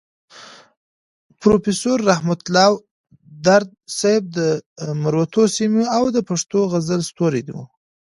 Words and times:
پروفيسور 1.41 1.97
رحمت 2.11 2.39
الله 2.45 2.71
درد 3.45 3.69
صيب 3.99 4.23
د 4.37 4.39
مروتو 5.03 5.43
سيمې 5.57 5.83
او 5.97 6.03
د 6.15 6.17
پښتو 6.29 6.59
غزل 6.71 7.01
ستوری 7.09 7.41
وو. 7.55 7.63